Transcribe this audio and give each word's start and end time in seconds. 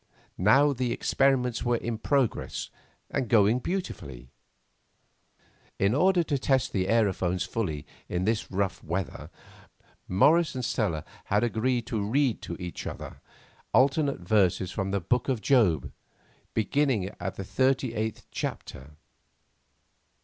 Now 0.39 0.73
the 0.73 0.91
experiments 0.91 1.61
were 1.63 1.77
in 1.77 1.99
progress, 1.99 2.71
and 3.11 3.29
going 3.29 3.59
beautifully. 3.59 4.31
In 5.77 5.93
order 5.93 6.23
to 6.23 6.39
test 6.39 6.73
the 6.73 6.87
aerophones 6.87 7.45
fully 7.45 7.85
in 8.09 8.23
this 8.25 8.49
rough 8.49 8.83
weather, 8.83 9.29
Morris 10.07 10.55
and 10.55 10.65
Stella 10.65 11.05
had 11.25 11.43
agreed 11.43 11.85
to 11.85 12.03
read 12.03 12.41
to 12.41 12.57
each 12.59 12.87
other 12.87 13.21
alternate 13.75 14.21
verses 14.21 14.71
from 14.71 14.89
the 14.89 15.01
Book 15.01 15.29
of 15.29 15.39
Job, 15.39 15.91
beginning 16.55 17.11
at 17.19 17.35
the 17.35 17.43
thirty 17.43 17.93
eighth 17.93 18.25
chapter. 18.31 18.95